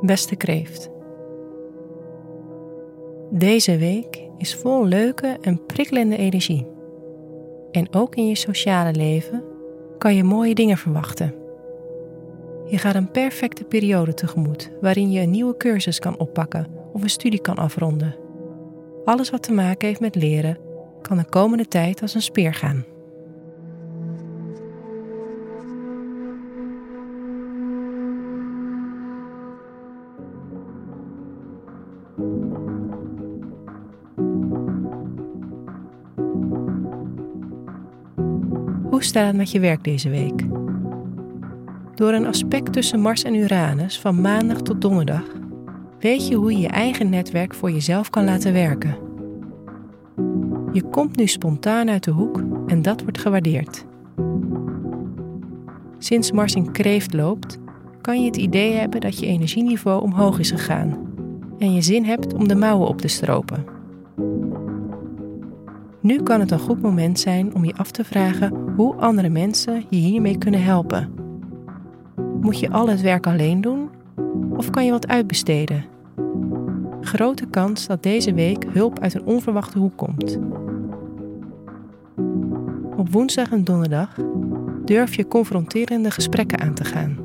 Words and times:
Beste 0.00 0.36
kreeft. 0.36 0.90
Deze 3.30 3.76
week 3.76 4.28
is 4.38 4.54
vol 4.54 4.86
leuke 4.86 5.38
en 5.40 5.66
prikkelende 5.66 6.16
energie. 6.16 6.66
En 7.70 7.94
ook 7.94 8.14
in 8.14 8.28
je 8.28 8.36
sociale 8.36 8.92
leven 8.92 9.44
kan 9.98 10.14
je 10.14 10.24
mooie 10.24 10.54
dingen 10.54 10.76
verwachten. 10.76 11.34
Je 12.66 12.78
gaat 12.78 12.94
een 12.94 13.10
perfecte 13.10 13.64
periode 13.64 14.14
tegemoet 14.14 14.70
waarin 14.80 15.10
je 15.10 15.20
een 15.20 15.30
nieuwe 15.30 15.56
cursus 15.56 15.98
kan 15.98 16.18
oppakken 16.18 16.66
of 16.92 17.02
een 17.02 17.10
studie 17.10 17.40
kan 17.40 17.56
afronden. 17.56 18.16
Alles 19.04 19.30
wat 19.30 19.42
te 19.42 19.52
maken 19.52 19.88
heeft 19.88 20.00
met 20.00 20.14
leren 20.14 20.58
kan 21.02 21.16
de 21.16 21.28
komende 21.28 21.68
tijd 21.68 22.02
als 22.02 22.14
een 22.14 22.22
speer 22.22 22.54
gaan. 22.54 22.84
Hoe 38.90 39.02
staat 39.02 39.26
het 39.26 39.36
met 39.36 39.50
je 39.50 39.60
werk 39.60 39.84
deze 39.84 40.08
week? 40.08 40.44
Door 41.94 42.12
een 42.12 42.26
aspect 42.26 42.72
tussen 42.72 43.00
Mars 43.00 43.22
en 43.22 43.34
Uranus 43.34 44.00
van 44.00 44.20
maandag 44.20 44.60
tot 44.60 44.80
donderdag 44.80 45.24
weet 45.98 46.28
je 46.28 46.34
hoe 46.34 46.52
je 46.52 46.58
je 46.58 46.68
eigen 46.68 47.10
netwerk 47.10 47.54
voor 47.54 47.70
jezelf 47.70 48.10
kan 48.10 48.24
laten 48.24 48.52
werken. 48.52 48.96
Je 50.72 50.82
komt 50.90 51.16
nu 51.16 51.26
spontaan 51.26 51.90
uit 51.90 52.04
de 52.04 52.10
hoek 52.10 52.42
en 52.66 52.82
dat 52.82 53.02
wordt 53.02 53.18
gewaardeerd. 53.18 53.84
Sinds 55.98 56.32
Mars 56.32 56.54
in 56.54 56.72
kreeft 56.72 57.12
loopt, 57.12 57.58
kan 58.00 58.20
je 58.20 58.26
het 58.26 58.36
idee 58.36 58.72
hebben 58.72 59.00
dat 59.00 59.18
je 59.18 59.26
energieniveau 59.26 60.02
omhoog 60.02 60.38
is 60.38 60.50
gegaan 60.50 60.98
en 61.58 61.74
je 61.74 61.82
zin 61.82 62.04
hebt 62.04 62.34
om 62.34 62.48
de 62.48 62.54
mouwen 62.54 62.88
op 62.88 63.00
te 63.00 63.08
stropen. 63.08 63.79
Nu 66.02 66.22
kan 66.22 66.40
het 66.40 66.50
een 66.50 66.58
goed 66.58 66.82
moment 66.82 67.20
zijn 67.20 67.54
om 67.54 67.64
je 67.64 67.74
af 67.76 67.90
te 67.90 68.04
vragen 68.04 68.72
hoe 68.76 68.94
andere 68.94 69.28
mensen 69.28 69.84
je 69.88 69.96
hiermee 69.96 70.38
kunnen 70.38 70.62
helpen. 70.62 71.12
Moet 72.40 72.58
je 72.58 72.70
al 72.70 72.88
het 72.88 73.00
werk 73.00 73.26
alleen 73.26 73.60
doen 73.60 73.90
of 74.56 74.70
kan 74.70 74.84
je 74.84 74.90
wat 74.90 75.08
uitbesteden? 75.08 75.84
Grote 77.00 77.46
kans 77.46 77.86
dat 77.86 78.02
deze 78.02 78.34
week 78.34 78.64
hulp 78.72 78.98
uit 78.98 79.14
een 79.14 79.24
onverwachte 79.24 79.78
hoek 79.78 79.96
komt. 79.96 80.38
Op 82.96 83.10
woensdag 83.10 83.50
en 83.50 83.64
donderdag 83.64 84.16
durf 84.84 85.14
je 85.14 85.28
confronterende 85.28 86.10
gesprekken 86.10 86.60
aan 86.60 86.74
te 86.74 86.84
gaan. 86.84 87.18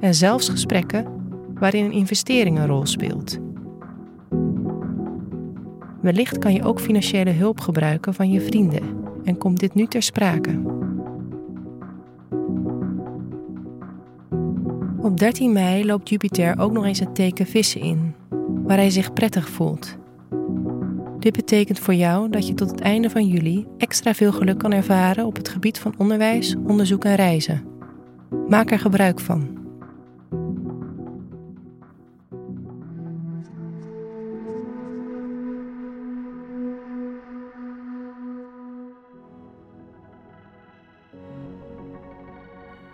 En 0.00 0.14
zelfs 0.14 0.48
gesprekken 0.48 1.06
waarin 1.54 1.84
een 1.84 1.92
investering 1.92 2.58
een 2.58 2.66
rol 2.66 2.86
speelt. 2.86 3.43
Wellicht 6.04 6.38
kan 6.38 6.52
je 6.52 6.62
ook 6.62 6.80
financiële 6.80 7.30
hulp 7.30 7.60
gebruiken 7.60 8.14
van 8.14 8.30
je 8.30 8.40
vrienden 8.40 8.82
en 9.24 9.38
komt 9.38 9.60
dit 9.60 9.74
nu 9.74 9.86
ter 9.86 10.02
sprake. 10.02 10.60
Op 14.98 15.18
13 15.18 15.52
mei 15.52 15.86
loopt 15.86 16.08
Jupiter 16.08 16.58
ook 16.58 16.72
nog 16.72 16.84
eens 16.84 16.98
het 16.98 17.14
teken 17.14 17.46
vissen 17.46 17.80
in, 17.80 18.14
waar 18.62 18.76
hij 18.76 18.90
zich 18.90 19.12
prettig 19.12 19.48
voelt. 19.48 19.96
Dit 21.18 21.32
betekent 21.36 21.78
voor 21.78 21.94
jou 21.94 22.30
dat 22.30 22.46
je 22.46 22.54
tot 22.54 22.70
het 22.70 22.80
einde 22.80 23.10
van 23.10 23.26
juli 23.26 23.66
extra 23.78 24.14
veel 24.14 24.32
geluk 24.32 24.58
kan 24.58 24.72
ervaren 24.72 25.26
op 25.26 25.36
het 25.36 25.48
gebied 25.48 25.78
van 25.78 25.94
onderwijs, 25.98 26.56
onderzoek 26.66 27.04
en 27.04 27.14
reizen. 27.14 27.64
Maak 28.48 28.70
er 28.70 28.78
gebruik 28.78 29.20
van. 29.20 29.48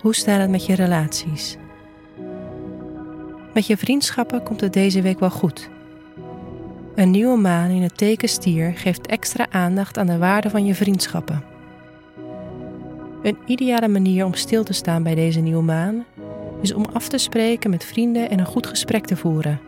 Hoe 0.00 0.14
staat 0.14 0.40
het 0.40 0.50
met 0.50 0.66
je 0.66 0.74
relaties? 0.74 1.56
Met 3.54 3.66
je 3.66 3.76
vriendschappen 3.76 4.42
komt 4.42 4.60
het 4.60 4.72
deze 4.72 5.02
week 5.02 5.20
wel 5.20 5.30
goed. 5.30 5.70
Een 6.94 7.10
nieuwe 7.10 7.36
maan 7.36 7.70
in 7.70 7.82
het 7.82 7.96
teken 7.96 8.28
stier 8.28 8.72
geeft 8.76 9.06
extra 9.06 9.46
aandacht 9.50 9.98
aan 9.98 10.06
de 10.06 10.18
waarde 10.18 10.50
van 10.50 10.64
je 10.64 10.74
vriendschappen. 10.74 11.44
Een 13.22 13.38
ideale 13.46 13.88
manier 13.88 14.24
om 14.24 14.34
stil 14.34 14.64
te 14.64 14.72
staan 14.72 15.02
bij 15.02 15.14
deze 15.14 15.40
nieuwe 15.40 15.62
maan 15.62 16.04
is 16.62 16.72
om 16.74 16.84
af 16.92 17.08
te 17.08 17.18
spreken 17.18 17.70
met 17.70 17.84
vrienden 17.84 18.30
en 18.30 18.38
een 18.38 18.46
goed 18.46 18.66
gesprek 18.66 19.06
te 19.06 19.16
voeren. 19.16 19.60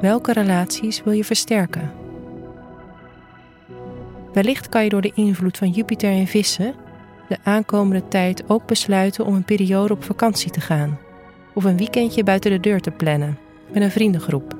Welke 0.00 0.32
relaties 0.32 1.02
wil 1.02 1.12
je 1.12 1.24
versterken? 1.24 1.92
Wellicht 4.32 4.68
kan 4.68 4.82
je 4.84 4.88
door 4.88 5.02
de 5.02 5.12
invloed 5.14 5.58
van 5.58 5.70
Jupiter 5.70 6.10
in 6.10 6.26
vissen 6.26 6.74
de 7.30 7.38
aankomende 7.42 8.08
tijd 8.08 8.42
ook 8.46 8.66
besluiten 8.66 9.24
om 9.24 9.34
een 9.34 9.44
periode 9.44 9.92
op 9.92 10.04
vakantie 10.04 10.50
te 10.50 10.60
gaan 10.60 10.98
of 11.54 11.64
een 11.64 11.76
weekendje 11.76 12.24
buiten 12.24 12.50
de 12.50 12.60
deur 12.60 12.80
te 12.80 12.90
plannen 12.90 13.38
met 13.72 13.82
een 13.82 13.90
vriendengroep. 13.90 14.56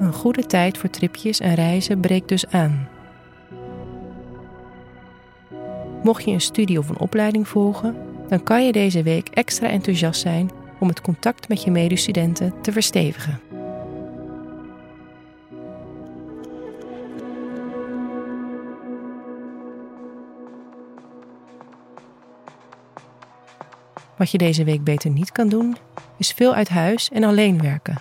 Een 0.00 0.12
goede 0.12 0.46
tijd 0.46 0.78
voor 0.78 0.90
tripjes 0.90 1.40
en 1.40 1.54
reizen 1.54 2.00
breekt 2.00 2.28
dus 2.28 2.46
aan. 2.46 2.88
Mocht 6.02 6.24
je 6.24 6.30
een 6.30 6.40
studie 6.40 6.78
of 6.78 6.88
een 6.88 6.98
opleiding 6.98 7.48
volgen, 7.48 7.96
dan 8.28 8.42
kan 8.42 8.66
je 8.66 8.72
deze 8.72 9.02
week 9.02 9.28
extra 9.28 9.68
enthousiast 9.68 10.20
zijn 10.20 10.50
om 10.80 10.88
het 10.88 11.00
contact 11.00 11.48
met 11.48 11.62
je 11.62 11.70
medestudenten 11.70 12.54
te 12.62 12.72
verstevigen. 12.72 13.51
Wat 24.16 24.30
je 24.30 24.38
deze 24.38 24.64
week 24.64 24.84
beter 24.84 25.10
niet 25.10 25.32
kan 25.32 25.48
doen, 25.48 25.76
is 26.18 26.32
veel 26.32 26.54
uit 26.54 26.68
huis 26.68 27.08
en 27.12 27.24
alleen 27.24 27.62
werken. 27.62 27.96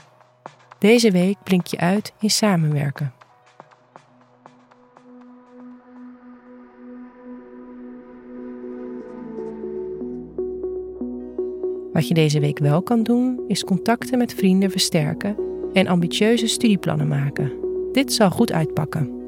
Deze 0.79 1.11
week 1.11 1.37
blink 1.43 1.67
je 1.67 1.77
uit 1.77 2.13
in 2.19 2.29
samenwerken. 2.29 3.13
Wat 11.93 12.07
je 12.07 12.13
deze 12.13 12.39
week 12.39 12.59
wel 12.59 12.81
kan 12.81 13.03
doen, 13.03 13.39
is 13.47 13.63
contacten 13.63 14.17
met 14.17 14.33
vrienden 14.33 14.71
versterken 14.71 15.35
en 15.73 15.87
ambitieuze 15.87 16.47
studieplannen 16.47 17.07
maken. 17.07 17.51
Dit 17.91 18.13
zal 18.13 18.29
goed 18.29 18.51
uitpakken. 18.51 19.20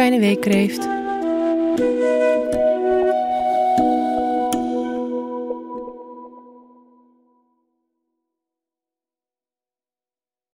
Fijne 0.00 0.18
week, 0.18 0.40
Kreeft. 0.40 0.88